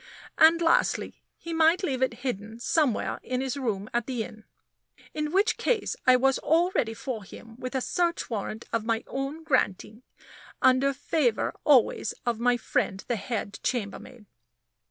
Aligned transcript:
And, 0.39 0.63
lastly, 0.63 1.21
he 1.37 1.53
might 1.53 1.83
leave 1.83 2.01
it 2.01 2.15
hidden 2.25 2.59
somewhere 2.59 3.19
in 3.21 3.39
his 3.39 3.55
room 3.55 3.87
at 3.93 4.07
the 4.07 4.23
inn 4.23 4.45
in 5.13 5.31
which 5.31 5.57
case 5.57 5.95
I 6.07 6.15
was 6.15 6.39
all 6.39 6.71
ready 6.73 6.95
for 6.95 7.23
him 7.23 7.55
with 7.59 7.75
a 7.75 7.81
search 7.81 8.27
warrant 8.27 8.65
of 8.73 8.83
my 8.83 9.03
own 9.05 9.43
granting, 9.43 10.01
under 10.59 10.91
favor 10.91 11.53
always 11.65 12.15
of 12.25 12.39
my 12.39 12.57
friend 12.57 13.05
the 13.07 13.15
head 13.15 13.59
chambermaid. 13.61 14.25